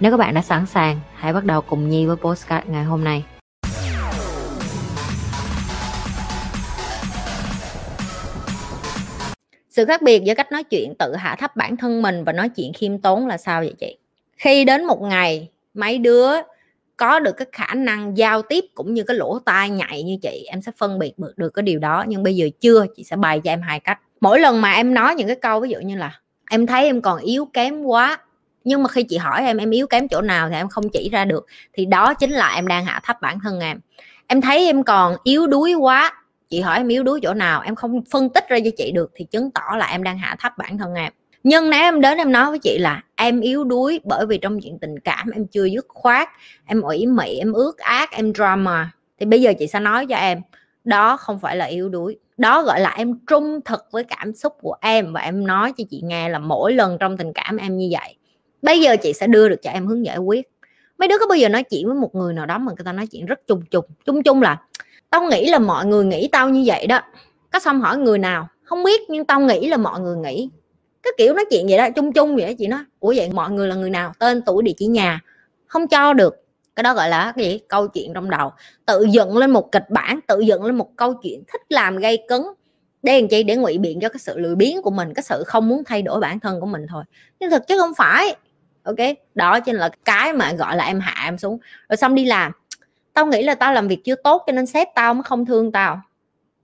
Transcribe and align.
Nếu 0.00 0.10
các 0.10 0.16
bạn 0.16 0.34
đã 0.34 0.42
sẵn 0.42 0.66
sàng, 0.66 1.00
hãy 1.14 1.32
bắt 1.32 1.44
đầu 1.44 1.60
cùng 1.60 1.88
Nhi 1.88 2.06
với 2.06 2.16
postcard 2.16 2.68
ngày 2.68 2.84
hôm 2.84 3.04
nay. 3.04 3.24
Sự 9.70 9.84
khác 9.84 10.02
biệt 10.02 10.22
giữa 10.24 10.34
cách 10.34 10.52
nói 10.52 10.64
chuyện 10.64 10.94
tự 10.94 11.16
hạ 11.16 11.36
thấp 11.38 11.56
bản 11.56 11.76
thân 11.76 12.02
mình 12.02 12.24
và 12.24 12.32
nói 12.32 12.48
chuyện 12.48 12.72
khiêm 12.72 12.98
tốn 12.98 13.26
là 13.26 13.36
sao 13.36 13.60
vậy 13.60 13.74
chị? 13.78 13.98
Khi 14.36 14.64
đến 14.64 14.84
một 14.84 15.02
ngày 15.02 15.48
mấy 15.74 15.98
đứa 15.98 16.30
có 16.96 17.18
được 17.18 17.32
cái 17.32 17.46
khả 17.52 17.74
năng 17.74 18.16
giao 18.18 18.42
tiếp 18.42 18.64
cũng 18.74 18.94
như 18.94 19.02
cái 19.02 19.16
lỗ 19.16 19.38
tai 19.38 19.70
nhạy 19.70 20.02
như 20.02 20.16
chị 20.22 20.46
em 20.50 20.62
sẽ 20.62 20.72
phân 20.78 20.98
biệt 20.98 21.12
được 21.36 21.50
cái 21.50 21.62
điều 21.62 21.78
đó 21.78 22.04
nhưng 22.08 22.22
bây 22.22 22.36
giờ 22.36 22.48
chưa 22.60 22.86
chị 22.96 23.04
sẽ 23.04 23.16
bày 23.16 23.40
cho 23.40 23.50
em 23.50 23.62
hai 23.62 23.80
cách 23.80 23.98
mỗi 24.20 24.40
lần 24.40 24.60
mà 24.60 24.72
em 24.72 24.94
nói 24.94 25.14
những 25.14 25.26
cái 25.26 25.36
câu 25.36 25.60
ví 25.60 25.68
dụ 25.68 25.78
như 25.78 25.96
là 25.96 26.20
em 26.50 26.66
thấy 26.66 26.84
em 26.84 27.00
còn 27.00 27.18
yếu 27.20 27.44
kém 27.52 27.82
quá 27.82 28.18
nhưng 28.64 28.82
mà 28.82 28.88
khi 28.88 29.02
chị 29.02 29.16
hỏi 29.16 29.44
em 29.46 29.56
em 29.56 29.70
yếu 29.70 29.86
kém 29.86 30.08
chỗ 30.08 30.20
nào 30.20 30.48
thì 30.48 30.54
em 30.54 30.68
không 30.68 30.88
chỉ 30.88 31.08
ra 31.12 31.24
được. 31.24 31.46
Thì 31.72 31.84
đó 31.84 32.14
chính 32.14 32.30
là 32.30 32.54
em 32.54 32.66
đang 32.66 32.84
hạ 32.84 33.00
thấp 33.04 33.16
bản 33.20 33.38
thân 33.40 33.60
em. 33.60 33.80
Em 34.26 34.40
thấy 34.40 34.66
em 34.66 34.82
còn 34.82 35.16
yếu 35.24 35.46
đuối 35.46 35.74
quá. 35.74 36.12
Chị 36.48 36.60
hỏi 36.60 36.76
em 36.76 36.88
yếu 36.88 37.02
đuối 37.02 37.20
chỗ 37.22 37.34
nào, 37.34 37.60
em 37.60 37.74
không 37.74 38.02
phân 38.10 38.28
tích 38.28 38.48
ra 38.48 38.58
cho 38.64 38.70
chị 38.76 38.92
được 38.92 39.10
thì 39.14 39.24
chứng 39.24 39.50
tỏ 39.50 39.76
là 39.76 39.86
em 39.86 40.02
đang 40.02 40.18
hạ 40.18 40.36
thấp 40.38 40.58
bản 40.58 40.78
thân 40.78 40.94
em. 40.94 41.12
Nhưng 41.42 41.70
nếu 41.70 41.80
em 41.80 42.00
đến 42.00 42.18
em 42.18 42.32
nói 42.32 42.50
với 42.50 42.58
chị 42.58 42.78
là 42.78 43.02
em 43.16 43.40
yếu 43.40 43.64
đuối 43.64 44.00
bởi 44.04 44.26
vì 44.26 44.38
trong 44.38 44.60
chuyện 44.60 44.78
tình 44.78 44.98
cảm 44.98 45.30
em 45.30 45.46
chưa 45.46 45.64
dứt 45.64 45.86
khoát, 45.88 46.28
em 46.66 46.80
ủy 46.80 47.06
mị, 47.06 47.38
em 47.38 47.52
ước 47.52 47.78
ác, 47.78 48.10
em 48.12 48.34
drama, 48.34 48.90
thì 49.20 49.26
bây 49.26 49.42
giờ 49.42 49.52
chị 49.58 49.66
sẽ 49.66 49.80
nói 49.80 50.06
cho 50.06 50.16
em, 50.16 50.40
đó 50.84 51.16
không 51.16 51.40
phải 51.40 51.56
là 51.56 51.64
yếu 51.64 51.88
đuối. 51.88 52.18
Đó 52.36 52.62
gọi 52.62 52.80
là 52.80 52.94
em 52.96 53.18
trung 53.26 53.60
thực 53.64 53.86
với 53.90 54.04
cảm 54.04 54.34
xúc 54.34 54.52
của 54.60 54.76
em 54.80 55.12
và 55.12 55.20
em 55.20 55.46
nói 55.46 55.72
cho 55.78 55.84
chị 55.90 56.00
nghe 56.04 56.28
là 56.28 56.38
mỗi 56.38 56.72
lần 56.72 56.98
trong 57.00 57.16
tình 57.16 57.32
cảm 57.32 57.56
em 57.56 57.76
như 57.76 57.88
vậy 57.92 58.16
bây 58.62 58.80
giờ 58.80 58.96
chị 58.96 59.12
sẽ 59.12 59.26
đưa 59.26 59.48
được 59.48 59.62
cho 59.62 59.70
em 59.70 59.86
hướng 59.86 60.04
giải 60.04 60.18
quyết. 60.18 60.48
Mấy 60.98 61.08
đứa 61.08 61.18
có 61.18 61.26
bao 61.26 61.36
giờ 61.36 61.48
nói 61.48 61.62
chuyện 61.62 61.86
với 61.86 61.94
một 61.94 62.14
người 62.14 62.34
nào 62.34 62.46
đó 62.46 62.58
mà 62.58 62.72
người 62.76 62.84
ta 62.84 62.92
nói 62.92 63.06
chuyện 63.06 63.26
rất 63.26 63.46
chung 63.46 63.62
chung? 63.70 63.84
Chung 64.04 64.22
chung 64.22 64.42
là, 64.42 64.62
tao 65.10 65.22
nghĩ 65.22 65.50
là 65.50 65.58
mọi 65.58 65.86
người 65.86 66.04
nghĩ 66.04 66.28
tao 66.32 66.48
như 66.48 66.62
vậy 66.66 66.86
đó. 66.86 67.00
Có 67.52 67.58
xong 67.58 67.80
hỏi 67.80 67.98
người 67.98 68.18
nào? 68.18 68.48
Không 68.62 68.84
biết, 68.84 69.00
nhưng 69.10 69.24
tao 69.24 69.40
nghĩ 69.40 69.68
là 69.68 69.76
mọi 69.76 70.00
người 70.00 70.16
nghĩ. 70.16 70.50
Cái 71.02 71.12
kiểu 71.18 71.34
nói 71.34 71.44
chuyện 71.50 71.66
vậy 71.68 71.78
đó, 71.78 71.88
chung 71.96 72.12
chung 72.12 72.36
vậy 72.36 72.46
đó 72.46 72.52
chị 72.58 72.66
nói. 72.66 72.80
Ủa 73.00 73.14
vậy 73.16 73.30
mọi 73.32 73.50
người 73.50 73.68
là 73.68 73.74
người 73.74 73.90
nào? 73.90 74.12
Tên, 74.18 74.42
tuổi, 74.46 74.62
địa 74.62 74.72
chỉ 74.76 74.86
nhà? 74.86 75.20
Không 75.66 75.88
cho 75.88 76.12
được. 76.12 76.44
Cái 76.76 76.82
đó 76.82 76.94
gọi 76.94 77.08
là 77.08 77.32
cái 77.36 77.44
gì? 77.44 77.60
Câu 77.68 77.88
chuyện 77.88 78.12
trong 78.14 78.30
đầu. 78.30 78.52
Tự 78.86 79.06
dựng 79.10 79.36
lên 79.36 79.50
một 79.50 79.72
kịch 79.72 79.90
bản, 79.90 80.20
tự 80.26 80.40
dựng 80.40 80.64
lên 80.64 80.76
một 80.76 80.96
câu 80.96 81.14
chuyện 81.14 81.42
thích 81.52 81.62
làm 81.68 81.96
gây 81.96 82.24
cấn. 82.28 82.40
Để 83.02 83.20
làm 83.20 83.28
chi? 83.28 83.42
Để 83.42 83.56
ngụy 83.56 83.78
biện 83.78 84.00
cho 84.00 84.08
cái 84.08 84.18
sự 84.18 84.38
lười 84.38 84.54
biếng 84.54 84.82
của 84.82 84.90
mình, 84.90 85.14
cái 85.14 85.22
sự 85.22 85.42
không 85.46 85.68
muốn 85.68 85.82
thay 85.84 86.02
đổi 86.02 86.20
bản 86.20 86.40
thân 86.40 86.60
của 86.60 86.66
mình 86.66 86.86
thôi. 86.88 87.04
Nhưng 87.40 87.50
thực 87.50 87.66
chứ 87.68 87.78
không 87.78 87.94
phải 87.96 88.36
ok? 88.82 88.96
Đó 89.34 89.60
chính 89.60 89.76
là 89.76 89.90
cái 90.04 90.32
mà 90.32 90.52
gọi 90.52 90.76
là 90.76 90.84
em 90.84 91.00
hạ 91.00 91.24
em 91.24 91.38
xuống. 91.38 91.58
Rồi 91.88 91.96
xong 91.96 92.14
đi 92.14 92.24
làm. 92.24 92.52
Tao 93.12 93.26
nghĩ 93.26 93.42
là 93.42 93.54
tao 93.54 93.72
làm 93.72 93.88
việc 93.88 94.04
chưa 94.04 94.14
tốt 94.14 94.42
cho 94.46 94.52
nên 94.52 94.66
sếp 94.66 94.88
tao 94.94 95.14
mới 95.14 95.22
không 95.22 95.46
thương 95.46 95.72
tao. 95.72 96.00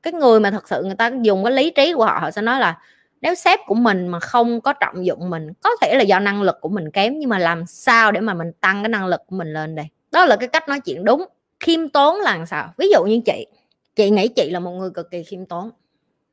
Cái 0.03 0.13
người 0.13 0.41
mà 0.41 0.51
thật 0.51 0.69
sự 0.69 0.83
người 0.85 0.95
ta 0.95 1.11
dùng 1.23 1.45
cái 1.45 1.53
lý 1.53 1.71
trí 1.71 1.93
của 1.93 2.05
họ 2.05 2.19
họ 2.21 2.31
sẽ 2.31 2.43
nói 2.43 2.61
là 2.61 2.79
nếu 3.21 3.35
sếp 3.35 3.61
của 3.67 3.75
mình 3.75 4.09
mà 4.09 4.21
không 4.21 4.61
có 4.61 4.73
trọng 4.73 5.07
dụng 5.07 5.31
mình, 5.31 5.53
có 5.63 5.71
thể 5.83 5.95
là 5.97 6.03
do 6.03 6.19
năng 6.19 6.43
lực 6.43 6.57
của 6.61 6.69
mình 6.69 6.91
kém, 6.91 7.19
nhưng 7.19 7.31
mà 7.31 7.39
làm 7.39 7.67
sao 7.67 8.13
để 8.13 8.21
mà 8.21 8.35
mình 8.35 8.53
tăng 8.61 8.83
cái 8.83 8.89
năng 8.89 9.07
lực 9.07 9.21
của 9.27 9.37
mình 9.37 9.53
lên 9.53 9.75
đây? 9.75 9.87
Đó 10.13 10.25
là 10.25 10.37
cái 10.37 10.49
cách 10.49 10.69
nói 10.69 10.81
chuyện 10.81 11.05
đúng, 11.05 11.25
khiêm 11.61 11.89
tốn 11.89 12.21
là 12.21 12.37
làm 12.37 12.47
sao? 12.47 12.73
Ví 12.79 12.89
dụ 12.93 13.05
như 13.05 13.21
chị 13.27 13.47
chị 13.97 14.11
nghĩ 14.11 14.29
chị 14.29 14.51
là 14.51 14.61
một 14.61 14.71
người 14.71 14.91
cực 14.91 15.11
kỳ 15.11 15.23
khiêm 15.23 15.47
tốn 15.47 15.71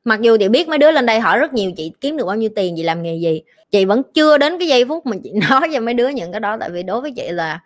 mặc 0.04 0.20
dù 0.20 0.36
chị 0.40 0.48
biết 0.48 0.68
mấy 0.68 0.78
đứa 0.78 0.90
lên 0.90 1.06
đây 1.06 1.20
hỏi 1.20 1.38
rất 1.38 1.54
nhiều, 1.54 1.72
chị 1.76 1.92
kiếm 2.00 2.16
được 2.16 2.26
bao 2.26 2.36
nhiêu 2.36 2.50
tiền, 2.56 2.74
chị 2.76 2.82
làm 2.82 3.02
nghề 3.02 3.16
gì, 3.16 3.42
chị 3.70 3.84
vẫn 3.84 4.02
chưa 4.14 4.38
đến 4.38 4.58
cái 4.58 4.68
giây 4.68 4.84
phút 4.84 5.06
mà 5.06 5.16
chị 5.24 5.32
nói 5.50 5.68
cho 5.72 5.80
mấy 5.80 5.94
đứa 5.94 6.08
những 6.08 6.32
cái 6.32 6.40
đó. 6.40 6.56
Tại 6.60 6.70
vì 6.70 6.82
đối 6.82 7.00
với 7.00 7.12
chị 7.16 7.28
là 7.28 7.60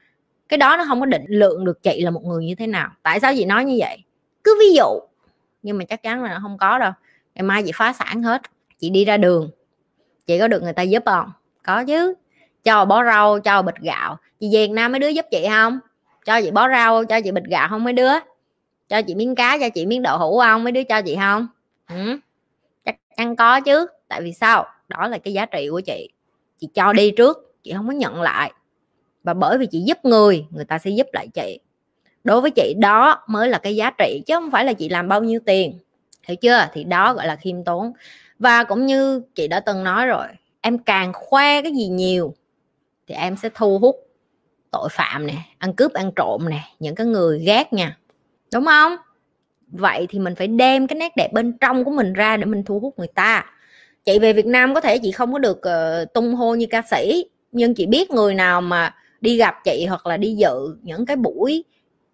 cái 0.48 0.58
đó 0.58 0.76
nó 0.76 0.84
không 0.88 1.00
có 1.00 1.06
định 1.06 1.24
lượng 1.28 1.64
được 1.64 1.82
chị 1.82 2.00
là 2.02 2.10
một 2.10 2.24
người 2.24 2.44
như 2.44 2.54
thế 2.54 2.66
nào. 2.66 2.90
Tại 3.02 3.20
sao 3.20 3.32
chị 3.36 3.44
nói 3.44 3.64
như 3.64 3.76
vậy? 3.78 4.04
Cứ 4.44 4.56
ví 4.60 4.74
dụ, 4.74 5.00
nhưng 5.62 5.78
mà 5.78 5.84
chắc 5.84 6.02
chắn 6.02 6.22
là 6.22 6.28
nó 6.28 6.38
không 6.42 6.58
có 6.58 6.78
đâu. 6.78 6.92
Ngày 7.34 7.42
mai 7.42 7.62
chị 7.62 7.72
phá 7.74 7.92
sản 7.92 8.22
hết, 8.22 8.42
chị 8.78 8.90
đi 8.90 9.04
ra 9.04 9.16
đường, 9.16 9.50
chị 10.26 10.38
có 10.38 10.48
được 10.48 10.62
người 10.62 10.72
ta 10.72 10.82
giúp 10.82 11.02
không? 11.06 11.32
Có 11.62 11.84
chứ. 11.84 12.14
Cho 12.64 12.84
bó 12.84 13.04
rau, 13.04 13.40
cho 13.40 13.62
bịch 13.62 13.78
gạo. 13.80 14.16
Chị 14.40 14.48
Việt 14.52 14.70
Nam 14.70 14.92
mấy 14.92 14.98
đứa 14.98 15.08
giúp 15.08 15.26
chị 15.30 15.46
không? 15.48 15.78
Cho 16.24 16.40
chị 16.40 16.50
bó 16.50 16.68
rau, 16.68 17.04
cho 17.04 17.20
chị 17.20 17.30
bịch 17.30 17.44
gạo 17.44 17.68
không 17.70 17.84
mấy 17.84 17.92
đứa? 17.92 18.12
Cho 18.88 19.02
chị 19.02 19.14
miếng 19.14 19.34
cá, 19.34 19.58
cho 19.60 19.68
chị 19.68 19.86
miếng 19.86 20.02
đậu 20.02 20.18
hũ 20.18 20.40
không 20.40 20.64
mấy 20.64 20.72
đứa 20.72 20.82
cho 20.82 21.02
chị 21.02 21.16
không? 21.16 21.48
Ừ 21.88 22.18
ăn 23.18 23.36
có 23.36 23.60
chứ, 23.60 23.86
tại 24.08 24.22
vì 24.22 24.32
sao? 24.32 24.66
Đó 24.88 25.08
là 25.08 25.18
cái 25.18 25.32
giá 25.32 25.46
trị 25.46 25.68
của 25.70 25.80
chị. 25.80 26.08
Chị 26.60 26.68
cho 26.74 26.92
đi 26.92 27.10
trước, 27.10 27.54
chị 27.62 27.72
không 27.76 27.86
có 27.86 27.92
nhận 27.92 28.22
lại. 28.22 28.52
Và 29.24 29.34
bởi 29.34 29.58
vì 29.58 29.66
chị 29.66 29.80
giúp 29.80 29.98
người 30.04 30.46
người 30.50 30.64
ta 30.64 30.78
sẽ 30.78 30.90
giúp 30.90 31.06
lại 31.12 31.28
chị. 31.28 31.60
Đối 32.24 32.40
với 32.40 32.50
chị, 32.50 32.74
đó 32.78 33.24
mới 33.26 33.48
là 33.48 33.58
cái 33.58 33.76
giá 33.76 33.90
trị, 33.90 34.22
chứ 34.26 34.34
không 34.34 34.50
phải 34.50 34.64
là 34.64 34.72
chị 34.72 34.88
làm 34.88 35.08
bao 35.08 35.22
nhiêu 35.22 35.40
tiền. 35.46 35.78
Hiểu 36.22 36.36
chưa? 36.36 36.66
Thì 36.72 36.84
đó 36.84 37.14
gọi 37.14 37.26
là 37.26 37.36
khiêm 37.36 37.64
tốn. 37.64 37.92
Và 38.38 38.64
cũng 38.64 38.86
như 38.86 39.22
chị 39.34 39.48
đã 39.48 39.60
từng 39.60 39.84
nói 39.84 40.06
rồi, 40.06 40.26
em 40.60 40.78
càng 40.78 41.12
khoe 41.12 41.62
cái 41.62 41.72
gì 41.72 41.88
nhiều 41.88 42.34
thì 43.06 43.14
em 43.14 43.36
sẽ 43.36 43.48
thu 43.54 43.78
hút 43.78 43.96
tội 44.70 44.88
phạm 44.90 45.26
nè, 45.26 45.34
ăn 45.58 45.74
cướp 45.74 45.92
ăn 45.92 46.10
trộm 46.16 46.48
nè, 46.48 46.60
những 46.78 46.94
cái 46.94 47.06
người 47.06 47.38
ghét 47.38 47.72
nha. 47.72 47.96
Đúng 48.52 48.64
không? 48.64 48.96
Vậy 49.70 50.06
thì 50.10 50.18
mình 50.18 50.34
phải 50.34 50.46
đem 50.46 50.86
cái 50.86 50.98
nét 50.98 51.12
đẹp 51.16 51.32
bên 51.32 51.52
trong 51.60 51.84
của 51.84 51.90
mình 51.90 52.12
ra 52.12 52.36
để 52.36 52.44
mình 52.44 52.62
thu 52.64 52.80
hút 52.80 52.94
người 52.98 53.08
ta. 53.14 53.44
Chị 54.04 54.18
về 54.18 54.32
Việt 54.32 54.46
Nam 54.46 54.74
có 54.74 54.80
thể 54.80 54.98
chị 54.98 55.12
không 55.12 55.32
có 55.32 55.38
được 55.38 55.58
uh, 55.58 56.12
tung 56.14 56.34
hô 56.34 56.54
như 56.54 56.66
ca 56.70 56.82
sĩ 56.90 57.24
nhưng 57.52 57.74
chị 57.74 57.86
biết 57.86 58.10
người 58.10 58.34
nào 58.34 58.60
mà 58.60 58.94
đi 59.20 59.36
gặp 59.36 59.54
chị 59.64 59.86
hoặc 59.88 60.06
là 60.06 60.16
đi 60.16 60.34
dự 60.34 60.76
những 60.82 61.06
cái 61.06 61.16
buổi 61.16 61.64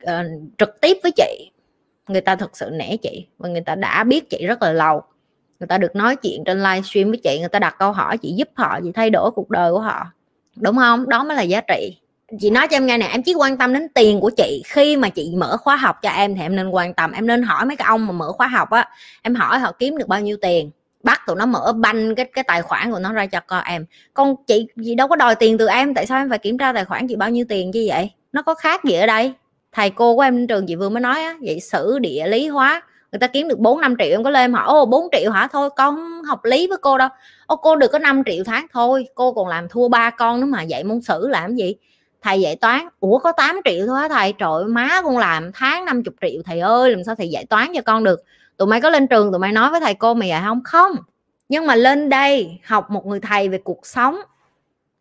uh, 0.05 0.09
trực 0.59 0.81
tiếp 0.81 0.97
với 1.03 1.13
chị 1.17 1.51
người 2.09 2.21
ta 2.21 2.37
thật 2.37 2.57
sự 2.57 2.71
nể 2.73 2.97
chị 2.97 3.27
và 3.39 3.49
người 3.49 3.61
ta 3.61 3.75
đã 3.75 4.05
biết 4.05 4.31
chị 4.31 4.47
rất 4.47 4.63
là 4.63 4.73
lâu. 4.73 5.03
Người 5.61 5.67
ta 5.67 5.79
được 5.79 5.97
nói 5.97 6.17
chuyện 6.17 6.45
trên 6.45 6.59
livestream 6.63 7.09
với 7.09 7.21
chị 7.25 7.39
người 7.41 7.49
ta 7.49 7.59
đặt 7.59 7.77
câu 7.79 7.93
hỏi 7.93 8.19
chị 8.19 8.33
giúp 8.33 8.49
họ 8.55 8.81
chị 8.83 8.93
thay 8.95 9.11
đổi 9.11 9.31
cuộc 9.31 9.51
đời 9.51 9.73
của 9.73 9.81
họ. 9.81 10.07
Đúng 10.57 10.77
không? 10.77 11.09
Đó 11.09 11.25
mới 11.25 11.37
là 11.37 11.43
giá 11.43 11.61
trị 11.61 11.99
chị 12.41 12.51
nói 12.51 12.69
cho 12.69 12.77
em 12.77 12.87
nghe 12.87 12.99
nè, 12.99 13.09
em 13.13 13.23
chỉ 13.23 13.35
quan 13.35 13.59
tâm 13.59 13.73
đến 13.73 13.89
tiền 13.95 14.21
của 14.21 14.31
chị. 14.37 14.63
Khi 14.67 14.97
mà 14.97 15.09
chị 15.09 15.33
mở 15.37 15.57
khóa 15.57 15.77
học 15.77 15.97
cho 16.03 16.11
em 16.11 16.35
thì 16.35 16.43
em 16.43 16.57
nên 16.57 16.69
quan 16.69 16.95
tâm, 16.95 17.13
em 17.13 17.27
nên 17.27 17.43
hỏi 17.43 17.67
mấy 17.67 17.77
cái 17.77 17.87
ông 17.89 18.07
mà 18.07 18.13
mở 18.13 18.33
khóa 18.33 18.47
học 18.47 18.71
á, 18.71 18.89
em 19.23 19.35
hỏi 19.35 19.59
họ 19.59 19.73
kiếm 19.73 19.99
được 19.99 20.09
bao 20.09 20.21
nhiêu 20.21 20.37
tiền. 20.41 20.71
Bắt 21.03 21.21
tụi 21.27 21.37
nó 21.37 21.47
mở 21.47 21.73
banh 21.77 22.15
cái 22.15 22.27
cái 22.33 22.45
tài 22.45 22.63
khoản 22.63 22.91
của 22.91 22.99
nó 22.99 23.13
ra 23.13 23.27
cho 23.27 23.41
con 23.47 23.65
em. 23.65 23.87
Con 24.15 24.37
chị 24.47 24.67
gì 24.77 24.95
đâu 24.95 25.09
có 25.09 25.17
đòi 25.17 25.35
tiền 25.35 25.59
từ 25.59 25.67
em, 25.67 25.95
tại 25.95 26.07
sao 26.07 26.19
em 26.19 26.31
phải 26.31 26.39
kiểm 26.39 26.59
tra 26.59 26.73
tài 26.73 26.85
khoản 26.85 27.09
chị 27.09 27.17
bao 27.17 27.31
nhiêu 27.31 27.45
tiền 27.49 27.71
như 27.71 27.85
vậy? 27.89 28.11
Nó 28.33 28.43
có 28.43 28.55
khác 28.55 28.85
gì 28.85 28.95
ở 28.95 29.07
đây? 29.07 29.33
Thầy 29.73 29.91
cô 29.91 30.17
của 30.17 30.23
em 30.23 30.37
trên 30.37 30.47
trường 30.47 30.67
chị 30.67 30.77
vừa 30.77 30.89
mới 30.89 31.01
nói 31.01 31.23
á, 31.23 31.35
vậy 31.43 31.61
sử 31.61 31.99
địa 31.99 32.27
lý 32.27 32.49
hóa, 32.49 32.83
người 33.13 33.19
ta 33.19 33.27
kiếm 33.27 33.49
được 33.49 33.59
4 33.59 33.81
5 33.81 33.95
triệu 33.99 34.11
em 34.11 34.25
có 34.25 34.31
lên 34.31 34.53
hỏi 34.53 34.65
ô 34.67 34.87
4 34.87 35.09
triệu 35.13 35.31
hả? 35.31 35.49
Thôi, 35.53 35.71
con 35.77 36.23
học 36.23 36.45
lý 36.45 36.67
với 36.67 36.79
cô 36.79 36.99
đâu. 36.99 37.09
Ô, 37.47 37.57
cô 37.57 37.77
được 37.77 37.89
có 37.93 37.99
5 37.99 38.23
triệu 38.27 38.45
tháng, 38.45 38.67
thôi, 38.73 39.07
cô 39.15 39.33
còn 39.33 39.49
làm 39.49 39.69
thua 39.69 39.89
ba 39.89 40.11
con 40.11 40.41
nữa 40.41 40.47
mà, 40.47 40.65
vậy 40.69 40.85
môn 40.85 41.01
sử 41.01 41.29
làm 41.29 41.57
gì? 41.57 41.75
Thầy 42.25 42.41
dạy 42.41 42.57
toán. 42.57 42.89
Ủa, 43.01 43.19
có 43.19 43.33
8 43.33 43.61
triệu 43.65 43.87
thôi 43.87 44.01
hả 44.01 44.09
thầy. 44.09 44.33
Trời 44.33 44.65
má 44.65 45.01
con 45.05 45.19
làm 45.19 45.51
tháng 45.55 45.85
50 45.85 46.15
triệu. 46.21 46.43
Thầy 46.45 46.61
ơi, 46.61 46.91
làm 46.91 47.05
sao 47.05 47.15
thầy 47.15 47.29
dạy 47.29 47.47
toán 47.47 47.73
cho 47.75 47.83
con 47.83 48.05
được? 48.05 48.23
Tụi 48.57 48.69
mày 48.69 48.81
có 48.81 48.91
lên 48.91 49.07
trường, 49.07 49.33
tụi 49.33 49.39
mày 49.39 49.53
nói 49.53 49.71
với 49.71 49.81
thầy 49.81 49.95
cô 49.95 50.15
mày 50.15 50.29
dạy 50.29 50.43
không? 50.45 50.61
Không. 50.65 50.97
Nhưng 51.49 51.67
mà 51.67 51.75
lên 51.75 52.09
đây 52.09 52.59
học 52.65 52.91
một 52.91 53.07
người 53.07 53.21
thầy 53.21 53.49
về 53.49 53.59
cuộc 53.59 53.87
sống 53.87 54.17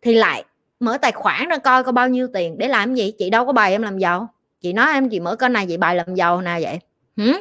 thì 0.02 0.14
lại 0.14 0.44
mở 0.80 0.98
tài 0.98 1.12
khoản 1.12 1.48
ra 1.48 1.58
coi 1.58 1.84
có 1.84 1.92
bao 1.92 2.08
nhiêu 2.08 2.28
tiền. 2.34 2.58
Để 2.58 2.68
làm 2.68 2.94
gì? 2.94 3.12
Chị 3.18 3.30
đâu 3.30 3.46
có 3.46 3.52
bài 3.52 3.72
em 3.72 3.82
làm 3.82 3.98
giàu. 3.98 4.28
Chị 4.60 4.72
nói 4.72 4.92
em, 4.92 5.08
chị 5.08 5.20
mở 5.20 5.36
cái 5.36 5.48
này, 5.48 5.66
chị 5.68 5.76
bài 5.76 5.96
làm 5.96 6.14
giàu 6.14 6.40
nè 6.40 6.58
vậy. 6.62 6.78
Hử? 7.16 7.32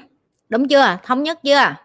đúng 0.49 0.67
chưa? 0.67 0.97
Thống 1.03 1.23
nhất 1.23 1.39
chưa? 1.43 1.75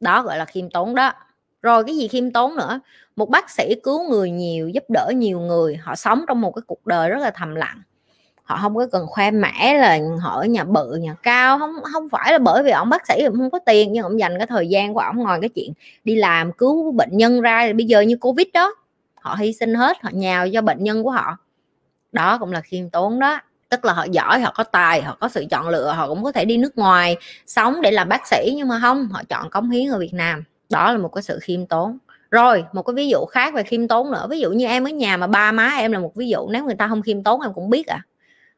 Đó 0.00 0.22
gọi 0.22 0.38
là 0.38 0.44
khiêm 0.44 0.70
tốn 0.70 0.94
đó 0.94 1.12
rồi 1.62 1.84
cái 1.84 1.96
gì 1.96 2.08
khiêm 2.08 2.30
tốn 2.30 2.56
nữa? 2.56 2.80
Một 3.16 3.30
bác 3.30 3.50
sĩ 3.50 3.74
cứu 3.82 4.08
người 4.10 4.30
nhiều, 4.30 4.68
giúp 4.68 4.84
đỡ 4.88 5.10
nhiều 5.16 5.40
người, 5.40 5.76
họ 5.76 5.94
sống 5.94 6.24
trong 6.28 6.40
một 6.40 6.50
cái 6.50 6.62
cuộc 6.66 6.86
đời 6.86 7.10
rất 7.10 7.18
là 7.18 7.30
thầm 7.30 7.54
lặng. 7.54 7.82
Họ 8.44 8.58
không 8.62 8.76
có 8.76 8.86
cần 8.92 9.06
khoe 9.06 9.30
mẽ 9.30 9.74
là 9.74 9.98
họ 10.20 10.40
ở 10.40 10.44
nhà 10.44 10.64
bự, 10.64 10.94
nhà 10.94 11.14
cao, 11.22 11.58
không 11.58 11.72
không 11.92 12.08
phải 12.08 12.32
là 12.32 12.38
bởi 12.38 12.62
vì 12.62 12.70
ông 12.70 12.90
bác 12.90 13.06
sĩ 13.06 13.22
không 13.24 13.50
có 13.50 13.58
tiền, 13.66 13.92
nhưng 13.92 14.02
ông 14.02 14.20
dành 14.20 14.38
cái 14.38 14.46
thời 14.46 14.68
gian 14.68 14.94
của 14.94 15.00
ông 15.00 15.18
ngồi 15.18 15.40
cái 15.40 15.48
chuyện 15.48 15.72
đi 16.04 16.14
làm, 16.14 16.52
cứu 16.52 16.92
bệnh 16.92 17.16
nhân 17.16 17.40
ra, 17.40 17.72
bây 17.72 17.86
giờ 17.86 18.00
như 18.00 18.16
covid 18.16 18.46
đó, 18.54 18.74
họ 19.14 19.36
hy 19.38 19.52
sinh 19.52 19.74
hết, 19.74 19.96
họ 20.02 20.10
nhào 20.12 20.46
cho 20.52 20.62
bệnh 20.62 20.84
nhân 20.84 21.02
của 21.02 21.10
họ. 21.10 21.36
Đó 22.12 22.38
cũng 22.38 22.52
là 22.52 22.60
khiêm 22.60 22.90
tốn 22.90 23.18
đó. 23.18 23.40
Tức 23.68 23.84
là 23.84 23.92
họ 23.92 24.04
giỏi, 24.04 24.40
họ 24.40 24.52
có 24.56 24.64
tài, 24.64 25.02
họ 25.02 25.16
có 25.20 25.28
sự 25.28 25.44
chọn 25.50 25.68
lựa, 25.68 25.92
họ 25.92 26.08
cũng 26.08 26.24
có 26.24 26.32
thể 26.32 26.44
đi 26.44 26.56
nước 26.56 26.78
ngoài 26.78 27.16
sống 27.46 27.82
để 27.82 27.90
làm 27.90 28.08
bác 28.08 28.26
sĩ, 28.26 28.52
nhưng 28.56 28.68
mà 28.68 28.78
không, 28.82 29.08
họ 29.12 29.22
chọn 29.28 29.50
cống 29.50 29.70
hiến 29.70 29.90
ở 29.90 29.98
việt 29.98 30.14
nam 30.14 30.44
đó 30.70 30.92
là 30.92 30.98
một 30.98 31.08
cái 31.08 31.22
sự 31.22 31.38
khiêm 31.42 31.66
tốn. 31.66 31.98
Rồi, 32.30 32.64
một 32.72 32.82
cái 32.82 32.94
ví 32.94 33.08
dụ 33.08 33.24
khác 33.24 33.54
về 33.54 33.62
khiêm 33.62 33.88
tốn 33.88 34.10
nữa. 34.10 34.26
Ví 34.30 34.40
dụ 34.40 34.50
như 34.50 34.66
em 34.66 34.84
ở 34.84 34.90
nhà 34.90 35.16
mà 35.16 35.26
ba 35.26 35.52
má 35.52 35.70
em 35.78 35.92
là 35.92 35.98
một 35.98 36.14
ví 36.14 36.28
dụ, 36.28 36.48
nếu 36.50 36.64
người 36.64 36.74
ta 36.74 36.88
không 36.88 37.02
khiêm 37.02 37.22
tốn 37.22 37.40
em 37.40 37.52
cũng 37.52 37.70
biết 37.70 37.86
à. 37.86 38.02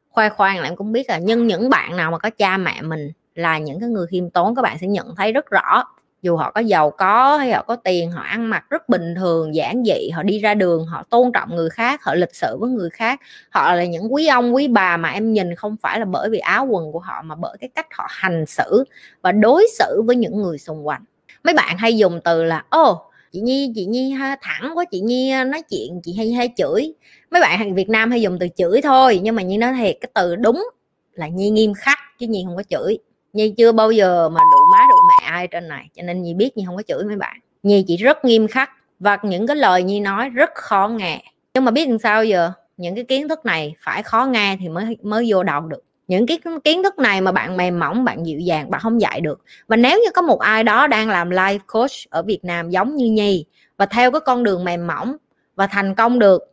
Khoe 0.09 0.29
khoang 0.29 0.57
là 0.59 0.63
em 0.63 0.75
cũng 0.75 0.91
biết 0.91 1.07
à. 1.07 1.17
Nhưng 1.17 1.47
những 1.47 1.69
bạn 1.69 1.97
nào 1.97 2.11
mà 2.11 2.17
có 2.17 2.29
cha 2.29 2.57
mẹ 2.57 2.81
mình 2.81 3.11
là 3.35 3.57
những 3.57 3.79
cái 3.79 3.89
người 3.89 4.07
khiêm 4.07 4.29
tốn, 4.29 4.55
các 4.55 4.61
bạn 4.61 4.77
sẽ 4.81 4.87
nhận 4.87 5.15
thấy 5.15 5.31
rất 5.31 5.45
rõ. 5.49 5.83
Dù 6.21 6.37
họ 6.37 6.51
có 6.51 6.61
giàu 6.61 6.91
có 6.91 7.37
hay 7.37 7.51
họ 7.51 7.63
có 7.63 7.75
tiền, 7.75 8.11
họ 8.11 8.21
ăn 8.21 8.49
mặc 8.49 8.65
rất 8.69 8.89
bình 8.89 9.15
thường, 9.15 9.55
giản 9.55 9.83
dị, 9.85 10.09
họ 10.09 10.23
đi 10.23 10.39
ra 10.39 10.53
đường, 10.53 10.85
họ 10.85 11.03
tôn 11.09 11.31
trọng 11.31 11.55
người 11.55 11.69
khác, 11.69 12.03
họ 12.03 12.13
lịch 12.13 12.35
sự 12.35 12.57
với 12.59 12.69
người 12.69 12.89
khác. 12.89 13.19
Họ 13.49 13.75
là 13.75 13.85
những 13.85 14.13
quý 14.13 14.27
ông, 14.27 14.55
quý 14.55 14.67
bà 14.67 14.97
mà 14.97 15.09
em 15.09 15.33
nhìn 15.33 15.55
không 15.55 15.75
phải 15.81 15.99
là 15.99 16.05
bởi 16.05 16.29
vì 16.29 16.39
áo 16.39 16.65
quần 16.65 16.91
của 16.91 16.99
họ 16.99 17.21
mà 17.21 17.35
bởi 17.35 17.57
cái 17.59 17.69
cách 17.75 17.87
họ 17.91 18.07
hành 18.09 18.45
xử 18.45 18.83
và 19.21 19.31
đối 19.31 19.67
xử 19.77 20.01
với 20.05 20.15
những 20.15 20.41
người 20.41 20.57
xung 20.57 20.87
quanh 20.87 21.03
mấy 21.43 21.53
bạn 21.53 21.77
hay 21.77 21.97
dùng 21.97 22.19
từ 22.23 22.43
là 22.43 22.63
ô 22.69 22.91
oh, 22.91 22.97
chị 23.31 23.39
nhi 23.41 23.71
chị 23.75 23.85
nhi 23.85 24.11
ha, 24.11 24.37
thẳng 24.41 24.71
quá 24.77 24.85
chị 24.91 24.99
nhi 24.99 25.29
à, 25.29 25.43
nói 25.43 25.61
chuyện 25.69 26.01
chị 26.03 26.13
hay 26.17 26.31
hay 26.31 26.49
chửi. 26.57 26.93
Mấy 27.31 27.41
bạn 27.41 27.59
hàng 27.59 27.75
việt 27.75 27.89
nam 27.89 28.11
hay 28.11 28.21
dùng 28.21 28.39
từ 28.39 28.47
chửi 28.57 28.81
thôi 28.81 29.19
nhưng 29.23 29.35
mà 29.35 29.41
như 29.41 29.57
nói 29.57 29.73
thiệt 29.77 29.97
cái 30.01 30.09
từ 30.13 30.35
đúng 30.35 30.69
là 31.13 31.27
nhi 31.27 31.49
nghiêm 31.49 31.73
khắc 31.73 31.97
chứ 32.19 32.27
nhi 32.27 32.43
không 32.47 32.55
có 32.55 32.63
chửi. 32.63 32.97
Nhi 33.33 33.53
chưa 33.57 33.71
bao 33.71 33.91
giờ 33.91 34.29
mà 34.29 34.41
đụng 34.51 34.71
má 34.71 34.85
đụng 34.89 34.99
mẹ 35.09 35.27
ai 35.29 35.47
trên 35.47 35.67
này 35.67 35.89
cho 35.95 36.03
nên 36.03 36.21
nhi 36.21 36.33
biết 36.33 36.57
nhi 36.57 36.63
không 36.65 36.75
có 36.75 36.83
chửi 36.87 37.03
mấy 37.03 37.15
bạn. 37.15 37.39
Nhi 37.63 37.83
chỉ 37.87 37.97
rất 37.97 38.25
nghiêm 38.25 38.47
khắc 38.47 38.69
và 38.99 39.17
những 39.23 39.47
cái 39.47 39.55
lời 39.55 39.83
nhi 39.83 39.99
nói 39.99 40.29
rất 40.29 40.49
khó 40.55 40.87
nghe. 40.87 41.23
Nhưng 41.53 41.65
mà 41.65 41.71
biết 41.71 41.89
làm 41.89 41.99
sao 41.99 42.25
giờ? 42.25 42.51
Những 42.77 42.95
cái 42.95 43.03
kiến 43.03 43.29
thức 43.29 43.45
này 43.45 43.75
phải 43.79 44.03
khó 44.03 44.25
nghe 44.25 44.57
thì 44.59 44.69
mới 44.69 44.97
mới 45.03 45.25
vô 45.29 45.43
đầu 45.43 45.61
được 45.61 45.83
những 46.13 46.25
cái 46.25 46.39
kiến 46.63 46.83
thức 46.83 46.99
này 46.99 47.21
mà 47.21 47.31
bạn 47.31 47.57
mềm 47.57 47.79
mỏng, 47.79 48.03
bạn 48.03 48.25
dịu 48.25 48.39
dàng, 48.39 48.69
bạn 48.69 48.81
không 48.81 49.01
dạy 49.01 49.21
được. 49.21 49.41
Và 49.67 49.75
nếu 49.75 49.99
như 49.99 50.11
có 50.13 50.21
một 50.21 50.39
ai 50.39 50.63
đó 50.63 50.87
đang 50.87 51.09
làm 51.09 51.29
life 51.29 51.59
coach 51.67 51.91
ở 52.09 52.21
Việt 52.23 52.39
Nam 52.43 52.69
giống 52.69 52.95
như 52.95 53.05
Nhi 53.05 53.45
và 53.77 53.85
theo 53.85 54.11
cái 54.11 54.21
con 54.21 54.43
đường 54.43 54.63
mềm 54.63 54.87
mỏng 54.87 55.15
và 55.55 55.67
thành 55.67 55.95
công 55.95 56.19
được, 56.19 56.43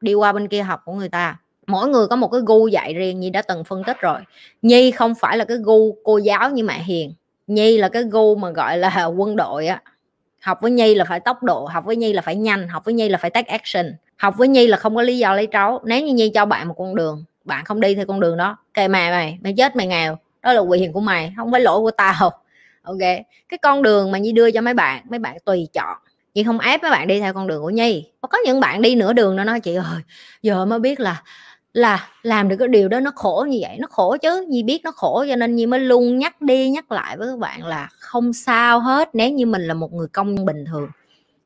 đi 0.00 0.14
qua 0.14 0.32
bên 0.32 0.48
kia 0.48 0.62
học 0.62 0.80
của 0.84 0.92
người 0.92 1.08
ta, 1.08 1.38
mỗi 1.66 1.88
người 1.88 2.06
có 2.06 2.16
một 2.16 2.28
cái 2.28 2.40
gu 2.46 2.66
dạy 2.66 2.94
riêng 2.94 3.20
Nhi 3.20 3.30
đã 3.30 3.42
từng 3.42 3.64
phân 3.64 3.84
tích 3.84 4.00
rồi. 4.00 4.20
Nhi 4.62 4.90
không 4.90 5.14
phải 5.14 5.36
là 5.36 5.44
cái 5.44 5.56
gu 5.56 5.96
cô 6.04 6.18
giáo 6.18 6.50
như 6.50 6.64
mẹ 6.64 6.82
Hiền. 6.82 7.14
Nhi 7.46 7.78
là 7.78 7.88
cái 7.88 8.02
gu 8.02 8.34
mà 8.34 8.50
gọi 8.50 8.78
là 8.78 9.04
quân 9.16 9.36
đội 9.36 9.66
á. 9.66 9.82
Học 10.40 10.58
với 10.60 10.70
Nhi 10.70 10.94
là 10.94 11.04
phải 11.04 11.20
tốc 11.20 11.42
độ, 11.42 11.64
học 11.64 11.84
với 11.84 11.96
Nhi 11.96 12.12
là 12.12 12.22
phải 12.22 12.36
nhanh, 12.36 12.68
học 12.68 12.84
với 12.84 12.94
Nhi 12.94 13.08
là 13.08 13.18
phải 13.18 13.30
take 13.30 13.52
action, 13.52 13.94
học 14.16 14.34
với 14.38 14.48
Nhi 14.48 14.66
là 14.66 14.76
không 14.76 14.96
có 14.96 15.02
lý 15.02 15.18
do 15.18 15.34
lấy 15.34 15.48
trấu. 15.52 15.80
Nếu 15.84 16.06
như 16.06 16.14
Nhi 16.14 16.30
cho 16.34 16.46
bạn 16.46 16.68
một 16.68 16.74
con 16.78 16.94
đường 16.94 17.24
bạn 17.50 17.64
không 17.64 17.80
đi 17.80 17.94
theo 17.94 18.06
con 18.06 18.20
đường 18.20 18.36
đó. 18.36 18.56
Kệ 18.74 18.88
mẹ 18.88 19.10
mày 19.10 19.38
mày 19.42 19.54
chết 19.56 19.76
mày 19.76 19.86
nghèo. 19.86 20.18
Đó 20.42 20.52
là 20.52 20.60
quyền 20.60 20.92
của 20.92 21.00
mày, 21.00 21.32
không 21.36 21.52
phải 21.52 21.60
lỗi 21.60 21.80
của 21.80 21.90
tao. 21.90 22.30
Ok. 22.82 22.98
Cái 23.48 23.58
con 23.62 23.82
đường 23.82 24.10
mà 24.10 24.18
nhi 24.18 24.32
đưa 24.32 24.50
cho 24.50 24.60
mấy 24.60 24.74
bạn 24.74 25.04
mấy 25.10 25.18
bạn 25.18 25.36
tùy 25.44 25.68
chọn. 25.72 25.96
Nhưng 26.34 26.44
không 26.44 26.58
ép 26.58 26.82
mấy 26.82 26.90
bạn 26.90 27.06
đi 27.06 27.20
theo 27.20 27.34
con 27.34 27.46
đường 27.46 27.62
của 27.62 27.70
nhi. 27.70 28.10
Có 28.20 28.38
những 28.44 28.60
bạn 28.60 28.82
đi 28.82 28.94
nửa 28.94 29.12
đường 29.12 29.36
nó 29.36 29.44
nói, 29.44 29.60
chị 29.60 29.74
ơi, 29.74 30.00
giờ 30.42 30.64
mới 30.64 30.78
biết 30.78 31.00
là 31.00 31.22
là 31.72 32.08
làm 32.22 32.48
được 32.48 32.56
cái 32.58 32.68
điều 32.68 32.88
đó 32.88 33.00
nó 33.00 33.12
khổ 33.16 33.46
như 33.48 33.58
vậy. 33.60 33.76
Nó 33.78 33.86
khổ 33.90 34.16
chứ, 34.22 34.46
nhi 34.48 34.62
biết 34.62 34.80
nó 34.84 34.90
khổ 34.90 35.24
cho 35.28 35.36
nên 35.36 35.56
nhi 35.56 35.66
mới 35.66 35.80
luôn 35.80 36.18
nhắc 36.18 36.40
đi 36.40 36.70
nhắc 36.70 36.92
lại 36.92 37.16
với 37.16 37.28
các 37.28 37.38
bạn 37.38 37.64
là 37.66 37.88
không 37.98 38.32
sao 38.32 38.80
hết 38.80 39.08
nếu 39.12 39.30
như 39.30 39.46
mình 39.46 39.62
là 39.62 39.74
một 39.74 39.92
người 39.92 40.08
công 40.08 40.44
bình 40.44 40.64
thường. 40.72 40.88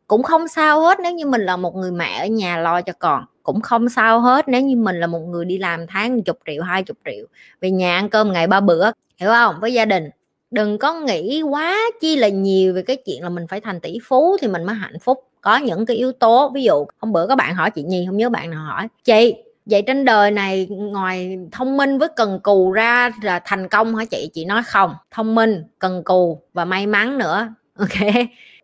Cũng 0.06 0.22
không 0.22 0.48
sao 0.48 0.80
hết 0.80 1.00
nếu 1.00 1.12
như 1.12 1.26
mình 1.26 1.40
là 1.40 1.56
một 1.56 1.76
người 1.76 1.90
mẹ 1.92 2.18
ở 2.20 2.26
nhà 2.26 2.56
lo 2.56 2.80
cho 2.82 2.92
con 2.98 3.24
cũng 3.44 3.60
không 3.60 3.88
sao 3.88 4.20
hết. 4.20 4.48
Nếu 4.48 4.60
như 4.60 4.76
mình 4.76 5.00
là 5.00 5.06
một 5.06 5.20
người 5.20 5.44
đi 5.44 5.58
làm 5.58 5.86
tháng 5.86 6.22
chục 6.22 6.38
triệu, 6.46 6.62
hai 6.62 6.82
chục 6.82 6.96
triệu, 7.04 7.26
về 7.60 7.70
nhà 7.70 7.96
ăn 7.96 8.08
cơm 8.08 8.32
ngày 8.32 8.46
ba 8.46 8.60
bữa, 8.60 8.90
hiểu 9.16 9.30
không? 9.30 9.54
Với 9.60 9.72
gia 9.72 9.84
đình. 9.84 10.10
Đừng 10.50 10.78
có 10.78 10.94
nghĩ 10.94 11.42
quá 11.42 11.76
chi 12.00 12.16
là 12.16 12.28
nhiều 12.28 12.74
về 12.74 12.82
cái 12.82 12.96
chuyện 12.96 13.22
là 13.22 13.28
mình 13.28 13.46
phải 13.46 13.60
thành 13.60 13.80
tỷ 13.80 13.98
phú 14.04 14.36
thì 14.40 14.48
mình 14.48 14.64
mới 14.64 14.74
hạnh 14.74 14.98
phúc. 15.00 15.18
Có 15.40 15.56
những 15.56 15.86
cái 15.86 15.96
yếu 15.96 16.12
tố, 16.12 16.50
ví 16.54 16.64
dụ, 16.64 16.86
hôm 16.98 17.12
bữa 17.12 17.26
các 17.26 17.34
bạn 17.34 17.54
hỏi 17.54 17.70
chị 17.70 17.82
nhi, 17.82 18.04
không 18.06 18.16
nhớ 18.16 18.30
bạn 18.30 18.50
nào 18.50 18.64
hỏi. 18.64 18.88
Chị, 19.04 19.34
vậy 19.66 19.82
trên 19.86 20.04
đời 20.04 20.30
này 20.30 20.66
ngoài 20.70 21.38
thông 21.52 21.76
minh 21.76 21.98
với 21.98 22.08
cần 22.16 22.40
cù 22.42 22.72
ra 22.72 23.10
là 23.22 23.40
thành 23.44 23.68
công 23.68 23.96
hả 23.96 24.04
chị? 24.04 24.30
Chị 24.32 24.44
nói 24.44 24.62
không. 24.66 24.94
Thông 25.10 25.34
minh, 25.34 25.64
cần 25.78 26.04
cù 26.04 26.40
và 26.52 26.64
may 26.64 26.86
mắn 26.86 27.18
nữa. 27.18 27.48
Ok. 27.78 28.14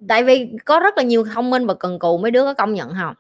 Tại 0.09 0.25
vì 0.25 0.51
có 0.65 0.81
rất 0.81 0.97
là 0.97 1.03
nhiều 1.03 1.25
thông 1.35 1.51
minh 1.51 1.67
và 1.67 1.75
cần 1.75 1.99
cù, 1.99 2.19
mấy 2.19 2.31
đứa 2.31 2.45
có 2.45 2.55
công 2.55 2.75
nhận 2.75 2.91
không? 3.01 3.15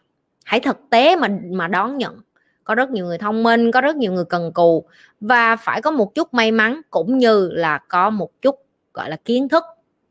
Hãy 0.50 0.61
thực 0.61 0.91
tế 0.91 1.17
mà 1.17 1.29
mà 1.50 1.69
đón 1.69 1.99
nhận. 1.99 2.20
Có 2.64 2.75
rất 2.75 2.91
nhiều 2.91 3.06
người 3.06 3.19
thông 3.19 3.43
minh, 3.43 3.73
có 3.73 3.81
rất 3.81 3.97
nhiều 3.97 4.12
người 4.12 4.25
cần 4.25 4.52
cù. 4.52 4.85
Và 5.20 5.56
phải 5.56 5.82
có 5.82 5.91
một 5.91 6.14
chút 6.14 6.35
may 6.35 6.52
mắn 6.52 6.81
cũng 6.91 7.19
như 7.19 7.49
là 7.52 7.79
có 7.88 8.11
một 8.11 8.43
chút, 8.43 8.64
gọi 8.94 9.11
là, 9.11 9.17
kiến 9.25 9.49
thức. 9.49 9.64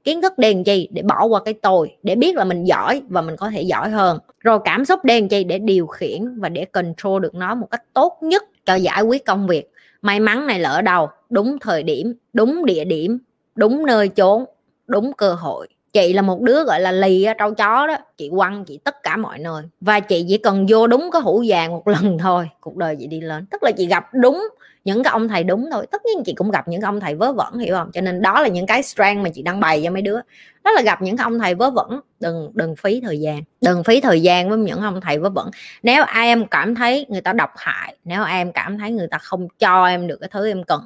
Kiến 0.04 0.22
thức 0.22 0.34
đèn 0.38 0.64
chi 0.64 0.88
để 0.92 1.02
bỏ 1.02 1.26
qua 1.26 1.42
cái 1.46 1.54
tôi, 1.54 1.98
để 2.04 2.16
biết 2.16 2.36
là 2.36 2.44
mình 2.44 2.64
giỏi 2.64 3.02
và 3.10 3.22
mình 3.22 3.36
có 3.36 3.50
thể 3.50 3.62
giỏi 3.62 3.90
hơn. 3.90 4.20
Rồi 4.40 4.60
cảm 4.66 4.86
xúc 4.86 5.00
đèn 5.04 5.30
chi 5.30 5.44
để 5.44 5.60
điều 5.60 5.88
khiển 5.88 6.40
và 6.40 6.50
để 6.50 6.66
control 6.66 7.22
được 7.22 7.36
nó 7.36 7.56
một 7.56 7.68
cách 7.72 7.84
tốt 7.94 8.18
nhất 8.22 8.44
cho 8.66 8.76
giải 8.76 9.02
quyết 9.02 9.26
công 9.26 9.48
việc. 9.48 9.72
May 10.02 10.20
mắn 10.20 10.48
này 10.48 10.60
là 10.60 10.70
ở 10.70 10.82
đâu? 10.82 11.10
Đúng 11.30 11.60
thời 11.60 11.84
điểm, 11.84 12.14
đúng 12.34 12.66
địa 12.66 12.84
điểm, 12.84 13.20
đúng 13.56 13.86
nơi 13.86 14.08
chốn 14.08 14.46
đúng 14.88 15.14
cơ 15.14 15.34
hội 15.34 15.68
chị 15.94 16.14
là 16.14 16.22
một 16.22 16.42
đứa, 16.42 16.64
gọi 16.64 16.80
là, 16.80 16.92
lì 16.92 17.28
trâu 17.40 17.54
chó 17.54 17.88
đó. 17.88 17.98
Chị 18.18 18.30
quăng 18.36 18.66
chị 18.66 18.80
tất 18.84 19.04
cả 19.04 19.18
mọi 19.18 19.40
nơi. 19.40 19.64
Và 19.82 20.00
chị 20.00 20.26
chỉ 20.30 20.38
cần 20.38 20.66
vô 20.70 20.88
đúng 20.88 21.10
cái 21.14 21.22
hũ 21.22 21.44
vàng 21.48 21.72
một 21.72 21.88
lần 21.88 22.18
thôi, 22.18 22.50
cuộc 22.62 22.76
đời 22.78 22.96
chị 23.00 23.08
đi 23.08 23.22
lên. 23.22 23.46
Tức 23.46 23.64
là 23.64 23.72
chị 23.72 23.86
gặp 23.86 24.06
đúng 24.14 24.48
những 24.86 25.04
cái 25.04 25.12
ông 25.12 25.28
thầy 25.28 25.44
đúng 25.44 25.70
thôi. 25.72 25.88
Tất 25.92 26.06
nhiên 26.06 26.24
chị 26.26 26.34
cũng 26.34 26.52
gặp 26.52 26.68
những 26.68 26.82
ông 26.82 27.00
thầy 27.00 27.16
vớ 27.16 27.34
vẩn, 27.34 27.60
hiểu 27.60 27.76
không? 27.76 27.92
Cho 27.94 28.02
nên 28.02 28.22
đó 28.22 28.42
là 28.42 28.48
những 28.48 28.66
cái 28.66 28.84
strength 28.84 29.24
mà 29.24 29.30
chị 29.30 29.42
đang 29.42 29.60
bày 29.60 29.82
cho 29.84 29.92
mấy 29.92 30.02
đứa. 30.02 30.20
Đó 30.64 30.72
là 30.72 30.82
gặp 30.82 31.02
những 31.02 31.18
ông 31.18 31.40
thầy 31.40 31.56
vớ 31.56 31.72
vẩn. 31.72 32.00
Đừng 32.20 32.52
đừng 32.54 32.76
phí 32.76 33.02
thời 33.02 33.20
gian. 33.20 33.42
Đừng 33.62 33.84
phí 33.84 34.02
thời 34.02 34.22
gian 34.22 34.50
với 34.50 34.58
những 34.58 34.82
ông 34.82 35.02
thầy 35.02 35.18
vớ 35.18 35.30
vẩn. 35.30 35.52
Nếu 35.84 36.04
ai 36.04 36.28
em 36.28 36.46
cảm 36.46 36.76
thấy 36.76 37.06
người 37.10 37.22
ta 37.22 37.34
độc 37.34 37.52
hại, 37.56 37.98
nếu 38.06 38.24
em 38.24 38.52
cảm 38.52 38.78
thấy 38.78 38.92
người 38.92 39.08
ta 39.08 39.18
không 39.18 39.48
cho 39.60 39.86
em 39.86 40.08
được 40.08 40.18
cái 40.22 40.30
thứ 40.34 40.48
em 40.48 40.64
cần 40.64 40.82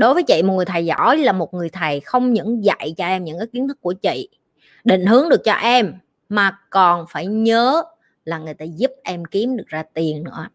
đối 0.00 0.14
với 0.14 0.22
chị, 0.22 0.42
một 0.42 0.54
người 0.54 0.64
thầy 0.64 0.86
giỏi 0.86 1.18
là 1.18 1.32
một 1.32 1.54
người 1.54 1.68
thầy 1.68 2.00
không 2.00 2.32
những 2.32 2.64
dạy 2.64 2.94
cho 2.96 3.06
em 3.06 3.24
những 3.24 3.38
cái 3.38 3.46
kiến 3.52 3.68
thức 3.68 3.78
của 3.80 3.92
chị, 3.92 4.28
định 4.84 5.06
hướng 5.06 5.28
được 5.28 5.44
cho 5.44 5.52
em, 5.52 5.94
mà 6.28 6.58
còn 6.70 7.04
phải 7.10 7.26
nhớ 7.26 7.82
là 8.24 8.38
người 8.38 8.54
ta 8.54 8.64
giúp 8.64 8.90
em 9.04 9.24
kiếm 9.24 9.56
được 9.56 9.66
ra 9.66 9.82
tiền 9.94 10.24
nữa. 10.24 10.46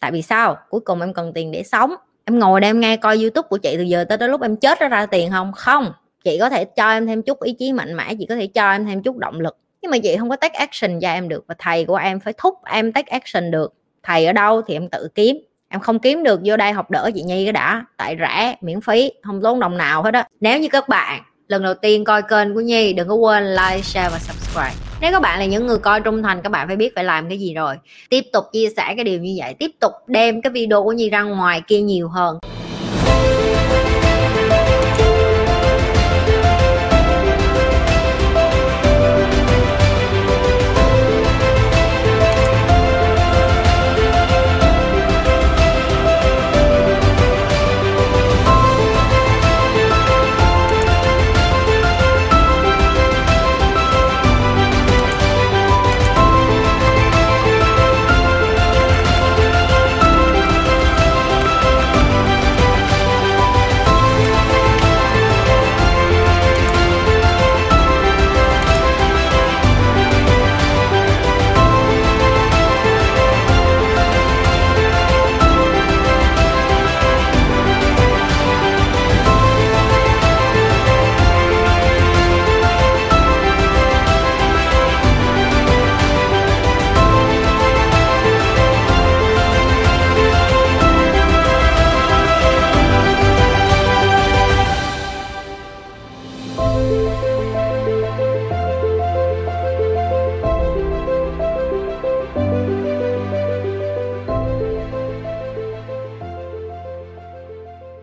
Tại 0.00 0.12
vì 0.12 0.22
sao? 0.22 0.56
Cuối 0.70 0.80
cùng 0.80 1.00
em 1.00 1.14
cần 1.14 1.32
tiền 1.32 1.52
để 1.52 1.62
sống. 1.62 1.94
Em 2.24 2.38
ngồi 2.38 2.60
đây 2.60 2.70
em 2.70 2.80
nghe 2.80 2.96
coi 2.96 3.16
youtube 3.16 3.48
của 3.48 3.56
chị 3.56 3.74
từ 3.78 3.82
giờ 3.82 4.04
tới 4.04 4.18
tới 4.18 4.28
lúc 4.28 4.42
em 4.42 4.56
chết 4.56 4.80
ra 4.80 4.88
ra 4.88 5.06
tiền 5.06 5.30
không? 5.30 5.52
Không. 5.52 5.92
Chị 6.24 6.38
có 6.40 6.50
thể 6.50 6.64
cho 6.64 6.90
em 6.90 7.06
thêm 7.06 7.22
chút 7.22 7.42
ý 7.42 7.52
chí 7.52 7.72
mạnh 7.72 7.96
mẽ, 7.96 8.14
chị 8.18 8.26
có 8.28 8.34
thể 8.34 8.46
cho 8.46 8.70
em 8.70 8.86
thêm 8.86 9.02
chút 9.02 9.16
động 9.16 9.40
lực. 9.40 9.56
Nhưng 9.82 9.90
mà 9.90 9.98
chị 9.98 10.16
không 10.16 10.30
có 10.30 10.36
take 10.36 10.58
action 10.58 11.00
cho 11.00 11.08
em 11.08 11.28
được 11.28 11.44
và 11.46 11.54
thầy 11.58 11.84
của 11.84 11.96
em 11.96 12.20
phải 12.20 12.32
thúc 12.38 12.54
em 12.64 12.92
take 12.92 13.10
action 13.10 13.50
được. 13.50 13.74
Thầy 14.02 14.26
ở 14.26 14.32
đâu 14.32 14.62
thì 14.62 14.74
em 14.74 14.88
tự 14.88 15.08
kiếm 15.14 15.36
em 15.68 15.80
không 15.80 15.98
kiếm 15.98 16.22
được 16.22 16.40
vô 16.44 16.56
đây 16.56 16.72
học 16.72 16.90
đỡ 16.90 17.10
chị 17.14 17.22
nhi 17.22 17.44
cái 17.44 17.52
đã, 17.52 17.84
tại 17.96 18.16
rẻ, 18.20 18.56
miễn 18.60 18.80
phí, 18.80 19.12
không 19.22 19.42
tốn 19.42 19.60
đồng 19.60 19.76
nào 19.76 20.02
hết 20.02 20.14
á. 20.14 20.26
Nếu 20.40 20.58
như 20.58 20.68
các 20.68 20.88
bạn 20.88 21.22
lần 21.48 21.62
đầu 21.62 21.74
tiên 21.74 22.04
coi 22.04 22.22
kênh 22.22 22.54
của 22.54 22.60
nhi, 22.60 22.92
đừng 22.92 23.08
có 23.08 23.14
quên 23.14 23.44
like, 23.44 23.80
share 23.82 24.08
và 24.08 24.18
subscribe. 24.18 24.74
Nếu 25.00 25.12
các 25.12 25.22
bạn 25.22 25.38
là 25.38 25.44
những 25.44 25.66
người 25.66 25.78
coi 25.78 26.00
trung 26.00 26.22
thành, 26.22 26.42
các 26.42 26.52
bạn 26.52 26.66
phải 26.66 26.76
biết 26.76 26.92
phải 26.94 27.04
làm 27.04 27.28
cái 27.28 27.38
gì 27.38 27.54
rồi. 27.54 27.76
Tiếp 28.10 28.24
tục 28.32 28.44
chia 28.52 28.68
sẻ 28.76 28.92
cái 28.96 29.04
điều 29.04 29.20
như 29.20 29.34
vậy, 29.38 29.54
tiếp 29.54 29.70
tục 29.80 29.92
đem 30.06 30.42
cái 30.42 30.50
video 30.50 30.84
của 30.84 30.92
nhi 30.92 31.10
ra 31.10 31.22
ngoài 31.22 31.62
kia 31.66 31.80
nhiều 31.80 32.08
hơn. 32.08 32.38